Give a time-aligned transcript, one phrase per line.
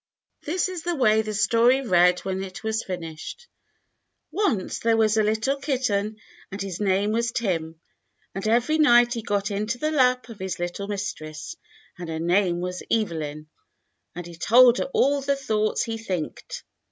[0.45, 3.45] This was the way the story read when it was fin ished:—
[4.31, 6.17] "Once there was a little kitten
[6.51, 7.79] and his name was Tim,
[8.33, 11.55] and every night he got into the lap of his little mistress,
[11.99, 13.47] and her name was Evelyn,
[14.15, 16.63] and he told her all the thoughts he thinked.